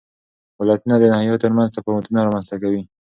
[0.59, 2.81] ولایتونه د ناحیو ترمنځ تفاوتونه رامنځ ته کوي.